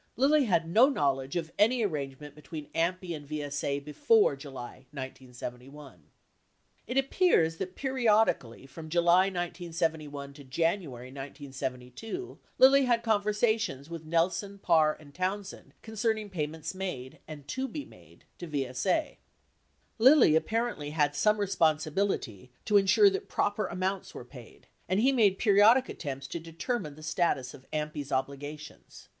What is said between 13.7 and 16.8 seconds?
with Nelson, Parr, and Townsend concerning pay ments